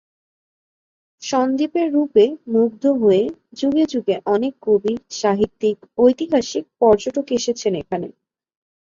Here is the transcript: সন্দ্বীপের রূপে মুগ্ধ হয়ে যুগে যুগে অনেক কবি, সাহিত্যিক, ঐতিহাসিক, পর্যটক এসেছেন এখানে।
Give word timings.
সন্দ্বীপের 1.21 1.87
রূপে 1.93 2.23
মুগ্ধ 2.53 2.83
হয়ে 3.01 3.23
যুগে 3.59 3.85
যুগে 3.93 4.15
অনেক 4.27 4.53
কবি, 4.65 4.93
সাহিত্যিক, 5.21 5.77
ঐতিহাসিক, 5.97 6.65
পর্যটক 6.81 7.27
এসেছেন 7.37 7.73
এখানে। 7.81 8.07